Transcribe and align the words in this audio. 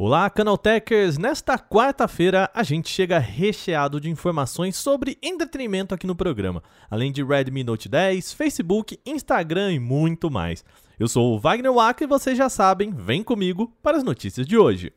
Olá, 0.00 0.30
Canaltechers! 0.30 1.18
Nesta 1.18 1.58
quarta-feira 1.58 2.48
a 2.54 2.62
gente 2.62 2.88
chega 2.88 3.18
recheado 3.18 4.00
de 4.00 4.08
informações 4.08 4.76
sobre 4.76 5.18
entretenimento 5.20 5.92
aqui 5.92 6.06
no 6.06 6.14
programa, 6.14 6.62
além 6.88 7.10
de 7.10 7.24
Redmi 7.24 7.64
Note 7.64 7.88
10, 7.88 8.32
Facebook, 8.32 8.96
Instagram 9.04 9.72
e 9.72 9.80
muito 9.80 10.30
mais. 10.30 10.64
Eu 11.00 11.08
sou 11.08 11.34
o 11.34 11.40
Wagner 11.40 11.72
Waka 11.72 12.04
e 12.04 12.06
vocês 12.06 12.38
já 12.38 12.48
sabem, 12.48 12.92
vem 12.92 13.24
comigo 13.24 13.76
para 13.82 13.96
as 13.96 14.04
notícias 14.04 14.46
de 14.46 14.56
hoje. 14.56 14.92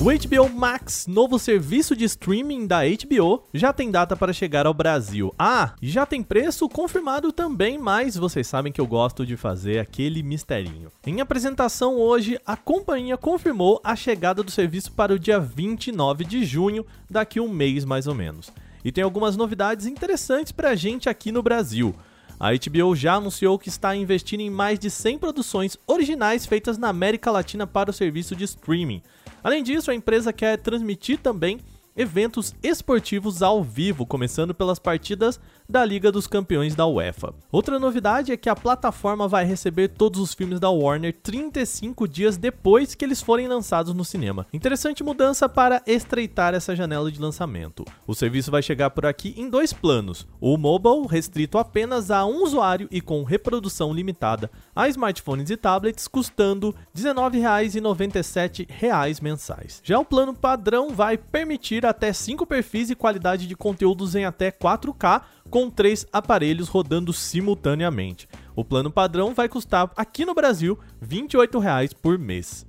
O 0.00 0.04
HBO 0.04 0.48
Max, 0.48 1.06
novo 1.06 1.38
serviço 1.38 1.94
de 1.94 2.06
streaming 2.06 2.66
da 2.66 2.80
HBO, 2.84 3.44
já 3.52 3.70
tem 3.70 3.90
data 3.90 4.16
para 4.16 4.32
chegar 4.32 4.64
ao 4.64 4.72
Brasil. 4.72 5.30
Ah, 5.38 5.74
já 5.82 6.06
tem 6.06 6.22
preço 6.22 6.66
confirmado 6.70 7.30
também, 7.30 7.76
mas 7.76 8.16
vocês 8.16 8.46
sabem 8.46 8.72
que 8.72 8.80
eu 8.80 8.86
gosto 8.86 9.26
de 9.26 9.36
fazer 9.36 9.78
aquele 9.78 10.22
misterinho. 10.22 10.90
Em 11.06 11.20
apresentação 11.20 11.98
hoje, 11.98 12.40
a 12.46 12.56
companhia 12.56 13.18
confirmou 13.18 13.78
a 13.84 13.94
chegada 13.94 14.42
do 14.42 14.50
serviço 14.50 14.90
para 14.92 15.12
o 15.12 15.18
dia 15.18 15.38
29 15.38 16.24
de 16.24 16.46
junho, 16.46 16.86
daqui 17.10 17.38
um 17.38 17.50
mês 17.50 17.84
mais 17.84 18.06
ou 18.06 18.14
menos. 18.14 18.50
E 18.82 18.90
tem 18.90 19.04
algumas 19.04 19.36
novidades 19.36 19.84
interessantes 19.84 20.50
pra 20.50 20.74
gente 20.74 21.10
aqui 21.10 21.30
no 21.30 21.42
Brasil. 21.42 21.94
A 22.40 22.52
HBO 22.52 22.96
já 22.96 23.16
anunciou 23.16 23.58
que 23.58 23.68
está 23.68 23.94
investindo 23.94 24.40
em 24.40 24.48
mais 24.48 24.78
de 24.78 24.88
100 24.88 25.18
produções 25.18 25.76
originais 25.86 26.46
feitas 26.46 26.78
na 26.78 26.88
América 26.88 27.30
Latina 27.30 27.66
para 27.66 27.90
o 27.90 27.92
serviço 27.92 28.34
de 28.34 28.44
streaming. 28.44 29.02
Além 29.44 29.62
disso, 29.62 29.90
a 29.90 29.94
empresa 29.94 30.32
quer 30.32 30.56
transmitir 30.56 31.18
também 31.18 31.60
eventos 31.96 32.54
esportivos 32.62 33.42
ao 33.42 33.62
vivo, 33.62 34.06
começando 34.06 34.54
pelas 34.54 34.78
partidas 34.78 35.40
da 35.68 35.84
Liga 35.84 36.10
dos 36.10 36.26
Campeões 36.26 36.74
da 36.74 36.86
UEFA. 36.86 37.32
Outra 37.52 37.78
novidade 37.78 38.32
é 38.32 38.36
que 38.36 38.48
a 38.48 38.56
plataforma 38.56 39.28
vai 39.28 39.44
receber 39.44 39.88
todos 39.88 40.20
os 40.20 40.34
filmes 40.34 40.58
da 40.58 40.68
Warner 40.68 41.16
35 41.22 42.08
dias 42.08 42.36
depois 42.36 42.94
que 42.94 43.04
eles 43.04 43.22
forem 43.22 43.46
lançados 43.46 43.94
no 43.94 44.04
cinema. 44.04 44.46
Interessante 44.52 45.04
mudança 45.04 45.48
para 45.48 45.80
estreitar 45.86 46.54
essa 46.54 46.74
janela 46.74 47.12
de 47.12 47.20
lançamento. 47.20 47.84
O 48.06 48.14
serviço 48.14 48.50
vai 48.50 48.62
chegar 48.62 48.90
por 48.90 49.06
aqui 49.06 49.34
em 49.36 49.48
dois 49.48 49.72
planos: 49.72 50.26
o 50.40 50.56
mobile, 50.56 51.06
restrito 51.08 51.56
apenas 51.56 52.10
a 52.10 52.26
um 52.26 52.42
usuário 52.42 52.88
e 52.90 53.00
com 53.00 53.22
reprodução 53.22 53.92
limitada 53.92 54.50
a 54.74 54.88
smartphones 54.88 55.50
e 55.50 55.56
tablets, 55.56 56.08
custando 56.08 56.74
R$ 56.94 57.02
19,97 57.02 59.22
mensais. 59.22 59.80
Já 59.84 59.98
o 59.98 60.04
plano 60.04 60.34
padrão 60.34 60.90
vai 60.90 61.16
permitir 61.16 61.79
até 61.86 62.12
5 62.12 62.46
perfis 62.46 62.90
e 62.90 62.94
qualidade 62.94 63.46
de 63.46 63.56
conteúdos 63.56 64.14
em 64.14 64.24
até 64.24 64.50
4K 64.50 65.22
com 65.48 65.70
três 65.70 66.06
aparelhos 66.12 66.68
rodando 66.68 67.12
simultaneamente. 67.12 68.28
O 68.54 68.64
plano 68.64 68.90
padrão 68.90 69.34
vai 69.34 69.48
custar 69.48 69.90
aqui 69.96 70.24
no 70.24 70.34
Brasil 70.34 70.78
R$ 71.00 71.06
28,00 71.06 71.94
por 72.00 72.18
mês. 72.18 72.66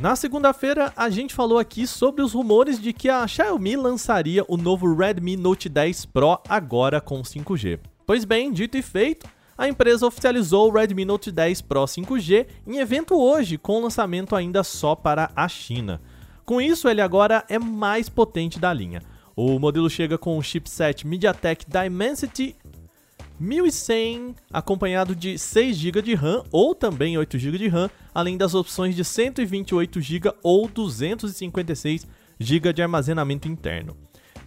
Na 0.00 0.16
segunda-feira, 0.16 0.92
a 0.96 1.08
gente 1.08 1.32
falou 1.32 1.58
aqui 1.58 1.86
sobre 1.86 2.22
os 2.22 2.32
rumores 2.32 2.80
de 2.80 2.92
que 2.92 3.08
a 3.08 3.24
Xiaomi 3.24 3.76
lançaria 3.76 4.44
o 4.48 4.56
novo 4.56 4.92
Redmi 4.92 5.36
Note 5.36 5.68
10 5.68 6.06
Pro 6.06 6.40
agora 6.48 7.00
com 7.00 7.22
5G. 7.22 7.78
Pois 8.04 8.24
bem, 8.24 8.52
dito 8.52 8.76
e 8.76 8.82
feito, 8.82 9.28
a 9.56 9.68
empresa 9.68 10.04
oficializou 10.04 10.68
o 10.68 10.72
Redmi 10.72 11.04
Note 11.04 11.30
10 11.30 11.62
Pro 11.62 11.84
5G 11.84 12.46
em 12.66 12.78
evento 12.78 13.14
hoje, 13.14 13.56
com 13.56 13.80
lançamento 13.80 14.34
ainda 14.34 14.64
só 14.64 14.96
para 14.96 15.30
a 15.36 15.46
China. 15.46 16.00
Com 16.44 16.60
isso, 16.60 16.88
ele 16.88 17.00
agora 17.00 17.44
é 17.48 17.58
mais 17.58 18.08
potente 18.08 18.58
da 18.58 18.72
linha. 18.72 19.02
O 19.34 19.58
modelo 19.58 19.88
chega 19.88 20.18
com 20.18 20.36
o 20.36 20.42
chipset 20.42 21.06
MediaTek 21.06 21.64
Dimensity 21.66 22.56
1100, 23.40 24.36
acompanhado 24.52 25.16
de 25.16 25.38
6 25.38 25.76
GB 25.76 26.02
de 26.02 26.14
RAM 26.14 26.44
ou 26.52 26.74
também 26.74 27.18
8 27.18 27.38
GB 27.38 27.58
de 27.58 27.68
RAM, 27.68 27.90
além 28.14 28.36
das 28.36 28.54
opções 28.54 28.94
de 28.94 29.04
128 29.04 30.00
GB 30.00 30.32
ou 30.42 30.68
256 30.68 32.06
GB 32.38 32.72
de 32.72 32.82
armazenamento 32.82 33.48
interno. 33.48 33.96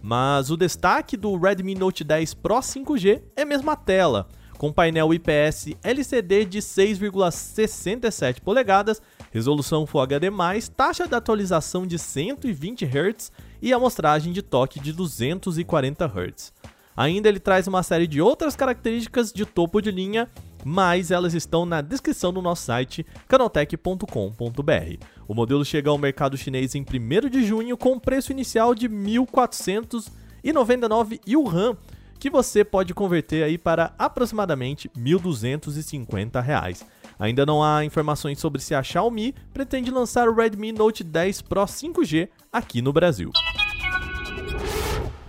Mas 0.02 0.50
o 0.50 0.56
destaque 0.56 1.16
do 1.16 1.36
Redmi 1.36 1.74
Note 1.74 2.04
10 2.04 2.34
Pro 2.34 2.56
5G 2.56 3.22
é 3.34 3.44
mesmo 3.44 3.70
a 3.70 3.76
tela, 3.76 4.28
com 4.56 4.72
painel 4.72 5.12
IPS 5.12 5.74
LCD 5.82 6.44
de 6.44 6.58
6,67 6.60 8.40
polegadas, 8.40 9.02
resolução 9.36 9.86
Full 9.86 10.00
HD+, 10.00 10.30
taxa 10.74 11.06
de 11.06 11.14
atualização 11.14 11.86
de 11.86 11.98
120 11.98 12.86
Hz 12.86 13.30
e 13.60 13.70
amostragem 13.70 14.32
de 14.32 14.40
toque 14.40 14.80
de 14.80 14.94
240 14.94 16.06
Hz. 16.06 16.54
Ainda 16.96 17.28
ele 17.28 17.38
traz 17.38 17.66
uma 17.66 17.82
série 17.82 18.06
de 18.06 18.18
outras 18.18 18.56
características 18.56 19.30
de 19.30 19.44
topo 19.44 19.82
de 19.82 19.90
linha, 19.90 20.30
mas 20.64 21.10
elas 21.10 21.34
estão 21.34 21.66
na 21.66 21.82
descrição 21.82 22.32
do 22.32 22.40
nosso 22.40 22.64
site 22.64 23.04
canaltech.com.br. 23.28 25.04
O 25.28 25.34
modelo 25.34 25.66
chega 25.66 25.90
ao 25.90 25.98
mercado 25.98 26.38
chinês 26.38 26.74
em 26.74 26.80
1 26.80 27.28
de 27.28 27.44
junho 27.44 27.76
com 27.76 27.98
preço 27.98 28.32
inicial 28.32 28.74
de 28.74 28.88
1.499 28.88 31.20
yuan, 31.28 31.76
que 32.18 32.30
você 32.30 32.64
pode 32.64 32.94
converter 32.94 33.44
aí 33.44 33.58
para 33.58 33.92
aproximadamente 33.98 34.90
R$ 34.96 35.02
1.250. 35.02 36.86
Ainda 37.18 37.46
não 37.46 37.62
há 37.62 37.84
informações 37.84 38.38
sobre 38.38 38.60
se 38.60 38.74
a 38.74 38.82
Xiaomi 38.82 39.34
pretende 39.52 39.90
lançar 39.90 40.28
o 40.28 40.34
Redmi 40.34 40.72
Note 40.72 41.02
10 41.02 41.42
Pro 41.42 41.62
5G 41.62 42.28
aqui 42.52 42.82
no 42.82 42.92
Brasil. 42.92 43.30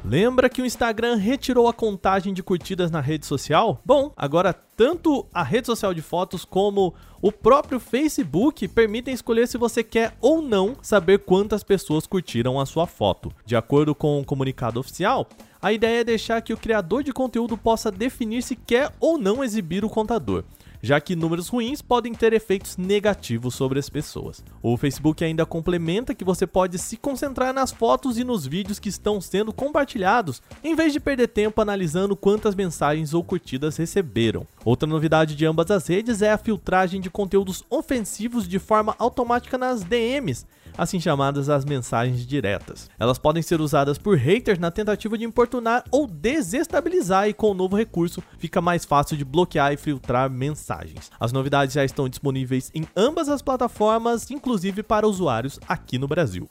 Lembra 0.03 0.47
que 0.47 0.61
o 0.61 0.65
Instagram 0.65 1.15
retirou 1.15 1.67
a 1.67 1.73
contagem 1.73 2.33
de 2.33 2.41
curtidas 2.41 2.89
na 2.89 3.01
rede 3.01 3.25
social? 3.25 3.81
Bom, 3.85 4.13
agora 4.15 4.53
tanto 4.53 5.25
a 5.33 5.43
rede 5.43 5.67
social 5.67 5.93
de 5.93 6.01
fotos 6.01 6.45
como 6.45 6.93
o 7.21 7.29
próprio 7.29 7.77
Facebook 7.77 8.67
permitem 8.69 9.13
escolher 9.13 9.47
se 9.47 9.57
você 9.57 9.83
quer 9.83 10.15
ou 10.21 10.41
não 10.41 10.77
saber 10.81 11.19
quantas 11.19 11.61
pessoas 11.61 12.07
curtiram 12.07 12.57
a 12.57 12.65
sua 12.65 12.87
foto. 12.87 13.33
De 13.45 13.55
acordo 13.55 13.93
com 13.93 14.15
o 14.15 14.19
um 14.19 14.23
comunicado 14.23 14.79
oficial, 14.79 15.27
a 15.61 15.73
ideia 15.73 15.99
é 15.99 16.05
deixar 16.05 16.41
que 16.41 16.53
o 16.53 16.57
criador 16.57 17.03
de 17.03 17.11
conteúdo 17.11 17.57
possa 17.57 17.91
definir 17.91 18.43
se 18.43 18.55
quer 18.55 18.89
ou 19.01 19.17
não 19.17 19.43
exibir 19.43 19.83
o 19.83 19.89
contador 19.89 20.45
já 20.81 20.99
que 20.99 21.15
números 21.15 21.47
ruins 21.47 21.81
podem 21.81 22.13
ter 22.13 22.33
efeitos 22.33 22.77
negativos 22.77 23.55
sobre 23.55 23.79
as 23.79 23.89
pessoas. 23.89 24.43
O 24.61 24.77
Facebook 24.77 25.23
ainda 25.23 25.45
complementa 25.45 26.13
que 26.13 26.23
você 26.23 26.45
pode 26.45 26.77
se 26.77 26.97
concentrar 26.97 27.53
nas 27.53 27.71
fotos 27.71 28.17
e 28.17 28.23
nos 28.23 28.45
vídeos 28.45 28.79
que 28.79 28.89
estão 28.89 29.19
sendo 29.19 29.53
compartilhados, 29.53 30.41
em 30.63 30.75
vez 30.75 30.93
de 30.93 30.99
perder 30.99 31.27
tempo 31.27 31.61
analisando 31.61 32.15
quantas 32.15 32.55
mensagens 32.55 33.13
ou 33.13 33.23
curtidas 33.23 33.77
receberam. 33.77 34.45
Outra 34.63 34.87
novidade 34.87 35.35
de 35.35 35.45
ambas 35.45 35.71
as 35.71 35.87
redes 35.87 36.21
é 36.21 36.31
a 36.31 36.37
filtragem 36.37 37.01
de 37.01 37.09
conteúdos 37.09 37.63
ofensivos 37.69 38.47
de 38.47 38.59
forma 38.59 38.95
automática 38.99 39.57
nas 39.57 39.83
DMs, 39.83 40.45
assim 40.77 40.99
chamadas 40.99 41.49
as 41.49 41.65
mensagens 41.65 42.25
diretas. 42.25 42.89
Elas 42.99 43.17
podem 43.17 43.41
ser 43.41 43.59
usadas 43.59 43.97
por 43.97 44.17
haters 44.17 44.59
na 44.59 44.69
tentativa 44.69 45.17
de 45.17 45.25
importunar 45.25 45.83
ou 45.91 46.05
desestabilizar, 46.05 47.27
e 47.27 47.33
com 47.33 47.51
o 47.51 47.53
novo 47.53 47.75
recurso 47.75 48.21
fica 48.37 48.61
mais 48.61 48.85
fácil 48.85 49.17
de 49.17 49.25
bloquear 49.25 49.73
e 49.73 49.77
filtrar 49.77 50.29
mensagens. 50.29 51.11
As 51.19 51.31
novidades 51.31 51.73
já 51.73 51.83
estão 51.83 52.07
disponíveis 52.07 52.71
em 52.75 52.85
ambas 52.95 53.27
as 53.29 53.41
plataformas, 53.41 54.29
inclusive 54.29 54.83
para 54.83 55.07
usuários 55.07 55.59
aqui 55.67 55.97
no 55.97 56.07
Brasil. 56.07 56.47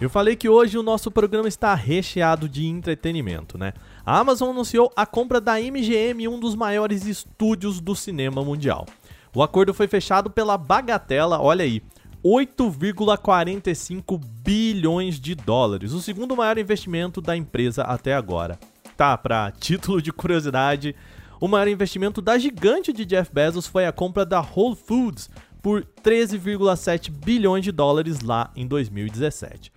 Eu 0.00 0.08
falei 0.08 0.36
que 0.36 0.48
hoje 0.48 0.78
o 0.78 0.82
nosso 0.82 1.10
programa 1.10 1.48
está 1.48 1.74
recheado 1.74 2.48
de 2.48 2.64
entretenimento, 2.64 3.58
né? 3.58 3.72
A 4.06 4.18
Amazon 4.20 4.50
anunciou 4.50 4.92
a 4.94 5.04
compra 5.04 5.40
da 5.40 5.60
MGM, 5.60 6.28
um 6.28 6.38
dos 6.38 6.54
maiores 6.54 7.04
estúdios 7.04 7.80
do 7.80 7.96
cinema 7.96 8.44
mundial. 8.44 8.86
O 9.34 9.42
acordo 9.42 9.74
foi 9.74 9.88
fechado 9.88 10.30
pela 10.30 10.56
bagatela, 10.56 11.40
olha 11.40 11.64
aí, 11.64 11.82
8,45 12.24 14.20
bilhões 14.42 15.20
de 15.20 15.34
dólares, 15.34 15.92
o 15.92 16.00
segundo 16.00 16.36
maior 16.36 16.58
investimento 16.58 17.20
da 17.20 17.36
empresa 17.36 17.82
até 17.82 18.14
agora. 18.14 18.58
Tá, 18.96 19.16
para 19.16 19.52
título 19.52 20.02
de 20.02 20.12
curiosidade, 20.12 20.96
o 21.40 21.46
maior 21.46 21.68
investimento 21.68 22.20
da 22.20 22.36
gigante 22.36 22.92
de 22.92 23.04
Jeff 23.04 23.32
Bezos 23.32 23.66
foi 23.66 23.86
a 23.86 23.92
compra 23.92 24.26
da 24.26 24.40
Whole 24.40 24.74
Foods 24.74 25.30
por 25.62 25.84
13,7 26.02 27.10
bilhões 27.10 27.64
de 27.64 27.70
dólares 27.70 28.20
lá 28.20 28.50
em 28.56 28.66
2017. 28.66 29.72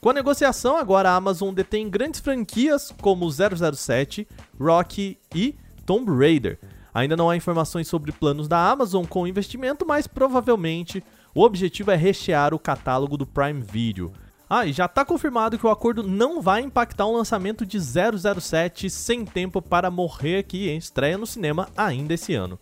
Com 0.00 0.10
a 0.10 0.14
negociação, 0.14 0.76
agora 0.76 1.10
a 1.10 1.16
Amazon 1.16 1.52
detém 1.52 1.90
grandes 1.90 2.20
franquias 2.20 2.94
como 3.02 3.28
007, 3.30 4.26
Rocky 4.58 5.18
e 5.34 5.56
Tomb 5.84 6.10
Raider. 6.10 6.58
Ainda 6.94 7.16
não 7.16 7.28
há 7.28 7.36
informações 7.36 7.86
sobre 7.86 8.12
planos 8.12 8.48
da 8.48 8.70
Amazon 8.70 9.04
com 9.04 9.22
o 9.22 9.26
investimento, 9.26 9.84
mas 9.86 10.06
provavelmente 10.06 11.04
o 11.34 11.42
objetivo 11.42 11.90
é 11.90 11.96
rechear 11.96 12.52
o 12.52 12.58
catálogo 12.58 13.16
do 13.16 13.26
Prime 13.26 13.60
Video. 13.60 14.12
Ah, 14.48 14.66
e 14.66 14.72
já 14.72 14.86
está 14.86 15.04
confirmado 15.04 15.56
que 15.56 15.64
o 15.64 15.70
acordo 15.70 16.02
não 16.02 16.42
vai 16.42 16.60
impactar 16.60 17.06
o 17.06 17.16
lançamento 17.16 17.64
de 17.64 17.78
007 17.78 18.90
Sem 18.90 19.24
Tempo 19.24 19.62
para 19.62 19.92
Morrer, 19.92 20.42
que 20.42 20.68
estreia 20.70 21.16
no 21.16 21.26
cinema 21.26 21.68
ainda 21.76 22.14
esse 22.14 22.34
ano. 22.34 22.58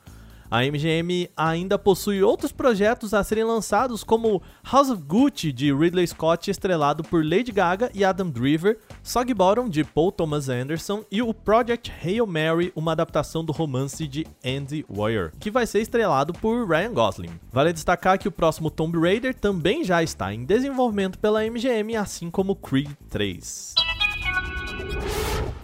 A 0.50 0.62
MGM 0.62 1.28
ainda 1.36 1.78
possui 1.78 2.22
outros 2.22 2.52
projetos 2.52 3.12
a 3.12 3.22
serem 3.22 3.44
lançados, 3.44 4.02
como 4.02 4.42
House 4.64 4.88
of 4.88 5.02
Gucci 5.02 5.52
de 5.52 5.72
Ridley 5.74 6.06
Scott, 6.06 6.50
estrelado 6.50 7.02
por 7.02 7.22
Lady 7.22 7.52
Gaga 7.52 7.90
e 7.94 8.02
Adam 8.02 8.30
Driver, 8.30 8.78
Soggy 9.02 9.34
Bottom 9.34 9.68
de 9.68 9.84
Paul 9.84 10.10
Thomas 10.10 10.48
Anderson 10.48 11.04
e 11.10 11.20
o 11.20 11.34
Project 11.34 11.92
Hail 12.02 12.26
Mary, 12.26 12.72
uma 12.74 12.92
adaptação 12.92 13.44
do 13.44 13.52
romance 13.52 14.06
de 14.06 14.26
Andy 14.44 14.86
Warrior, 14.88 15.32
que 15.38 15.50
vai 15.50 15.66
ser 15.66 15.80
estrelado 15.80 16.32
por 16.32 16.66
Ryan 16.66 16.94
Gosling. 16.94 17.40
Vale 17.52 17.72
destacar 17.72 18.18
que 18.18 18.28
o 18.28 18.32
próximo 18.32 18.70
Tomb 18.70 18.98
Raider 18.98 19.34
também 19.34 19.84
já 19.84 20.02
está 20.02 20.32
em 20.32 20.44
desenvolvimento 20.44 21.18
pela 21.18 21.44
MGM, 21.44 21.96
assim 21.96 22.30
como 22.30 22.56
Creed 22.56 22.90
3. 23.10 23.74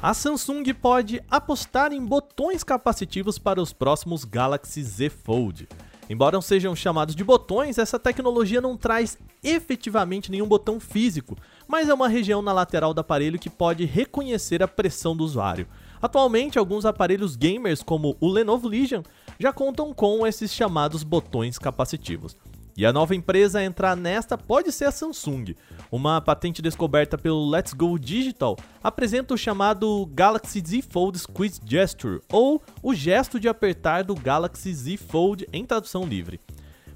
A 0.05 0.13
Samsung 0.13 0.65
pode 0.75 1.23
apostar 1.31 1.91
em 1.91 2.05
botões 2.05 2.63
capacitivos 2.63 3.39
para 3.39 3.59
os 3.59 3.73
próximos 3.73 4.23
Galaxy 4.23 4.83
Z 4.83 5.09
Fold. 5.09 5.67
Embora 6.11 6.39
sejam 6.43 6.77
chamados 6.77 7.17
de 7.17 7.25
botões, 7.25 7.79
essa 7.79 7.99
tecnologia 7.99 8.61
não 8.61 8.77
traz 8.77 9.17
efetivamente 9.43 10.31
nenhum 10.31 10.47
botão 10.47 10.79
físico, 10.79 11.39
mas 11.67 11.89
é 11.89 11.95
uma 11.95 12.07
região 12.07 12.43
na 12.43 12.53
lateral 12.53 12.93
do 12.93 13.01
aparelho 13.01 13.39
que 13.39 13.49
pode 13.49 13.87
reconhecer 13.87 14.63
a 14.63 14.69
pressão 14.69 15.17
do 15.17 15.25
usuário. 15.25 15.67
Atualmente, 16.03 16.59
alguns 16.59 16.85
aparelhos 16.85 17.35
gamers, 17.35 17.83
como 17.83 18.15
o 18.21 18.29
Lenovo 18.29 18.69
Legion, 18.69 19.01
já 19.39 19.55
contam 19.55 19.95
com 19.95 20.27
esses 20.27 20.53
chamados 20.53 21.03
botões 21.03 21.59
capacitivos. 21.59 22.37
E 22.77 22.85
a 22.85 22.93
nova 22.93 23.15
empresa 23.15 23.61
a 23.61 23.65
entrar 23.65 23.97
nesta 23.97 24.37
pode 24.37 24.73
ser 24.73 24.87
a 24.87 24.91
Samsung. 24.91 25.55
Uma 25.93 26.21
patente 26.21 26.61
descoberta 26.61 27.17
pelo 27.17 27.49
Let's 27.49 27.73
Go 27.73 27.97
Digital 27.99 28.57
apresenta 28.83 29.33
o 29.33 29.39
chamado 29.39 30.05
Galaxy 30.13 30.61
Z 30.67 30.83
Fold 30.91 31.19
Squeeze 31.19 31.61
Gesture, 31.65 32.21
ou 32.33 32.61
o 32.83 32.93
gesto 32.93 33.39
de 33.39 33.49
apertar 33.49 34.03
do 34.03 34.15
Galaxy 34.17 34.75
Z 34.75 34.97
Fold 34.97 35.47
em 35.53 35.65
tradução 35.65 36.05
livre. 36.05 36.41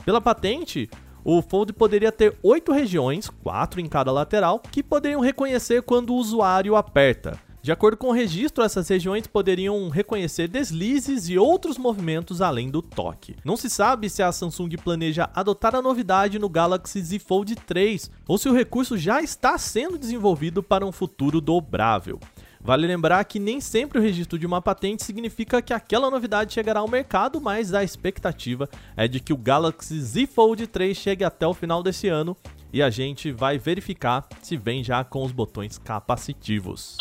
Pela 0.05 0.21
patente, 0.21 0.91
o 1.25 1.41
Fold 1.43 1.73
poderia 1.73 2.11
ter 2.11 2.37
oito 2.43 2.73
regiões, 2.73 3.29
quatro 3.29 3.81
em 3.81 3.87
cada 3.87 4.11
lateral, 4.11 4.59
que 4.59 4.83
poderiam 4.83 5.21
reconhecer 5.21 5.83
quando 5.83 6.11
o 6.11 6.17
usuário 6.17 6.75
aperta. 6.75 7.39
De 7.61 7.73
acordo 7.73 7.97
com 7.97 8.09
o 8.09 8.13
registro, 8.13 8.63
essas 8.63 8.89
regiões 8.89 9.27
poderiam 9.27 9.89
reconhecer 9.89 10.49
deslizes 10.49 11.29
e 11.29 11.37
outros 11.37 11.77
movimentos 11.77 12.41
além 12.41 12.71
do 12.71 12.81
toque. 12.81 13.37
Não 13.45 13.57
se 13.57 13.69
sabe 13.69 14.09
se 14.09 14.23
a 14.23 14.31
Samsung 14.31 14.71
planeja 14.83 15.29
adotar 15.35 15.75
a 15.75 15.83
novidade 15.83 16.39
no 16.39 16.49
Galaxy 16.49 17.01
Z 17.01 17.19
Fold 17.19 17.57
3 17.57 18.11
ou 18.29 18.39
se 18.39 18.49
o 18.49 18.55
recurso 18.55 18.97
já 18.97 19.21
está 19.21 19.59
sendo 19.59 19.99
desenvolvido 19.99 20.63
para 20.63 20.87
um 20.87 20.93
futuro 20.93 21.41
dobrável. 21.41 22.21
Vale 22.61 22.87
lembrar 22.87 23.25
que 23.25 23.39
nem 23.39 23.61
sempre 23.61 23.99
o 23.99 24.03
registro 24.03 24.39
de 24.39 24.47
uma 24.47 24.61
patente 24.61 25.05
significa 25.05 25.63
que 25.63 25.73
aquela 25.73 26.11
novidade 26.11 26.53
chegará 26.53 26.81
ao 26.81 26.89
mercado, 26.89 27.41
mas 27.41 27.73
a 27.73 27.85
expectativa 27.85 28.69
é 28.97 29.07
de 29.07 29.21
que 29.21 29.33
o 29.33 29.37
Galaxy 29.37 30.01
Z 30.01 30.27
Fold 30.27 30.67
3 30.67 30.97
chegue 30.97 31.25
até 31.25 31.47
o 31.47 31.55
final 31.55 31.83
desse 31.83 32.09
ano 32.09 32.37
e 32.73 32.83
a 32.83 32.91
gente 32.91 33.33
vai 33.33 33.59
verificar 33.59 34.27
se 34.43 34.57
vem 34.57 34.83
já 34.85 35.03
com 35.05 35.25
os 35.25 35.33
botões 35.33 35.79
capacitivos. 35.79 36.97